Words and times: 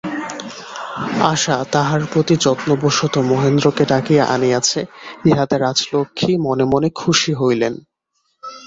আশা 1.31 1.55
তাঁহার 1.71 2.01
প্রতি 2.13 2.35
যত্নবশত 2.39 3.15
মহেন্দ্রকে 3.31 3.83
ডাকিয়া 3.85 4.23
আনিয়াছে, 4.25 4.79
ইহাতে 5.25 5.55
রাজলক্ষ্মী 5.57 6.33
মনে 6.37 6.65
মনে 6.65 6.89
খুশি 6.95 7.31
হইলেন। 7.33 7.73